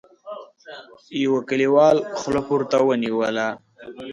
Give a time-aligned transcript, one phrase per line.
[1.23, 3.47] يوه کليوال خوله پورته ونيوله: